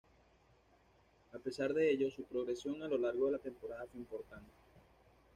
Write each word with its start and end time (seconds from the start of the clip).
A 1.31 1.37
pesar 1.37 1.75
de 1.75 1.91
ello, 1.91 2.09
su 2.09 2.23
progresión 2.23 2.81
a 2.81 2.87
lo 2.87 2.97
largo 2.97 3.27
de 3.27 3.33
la 3.33 3.37
temporada 3.37 3.85
fue 3.91 3.99
importante. 3.99 4.49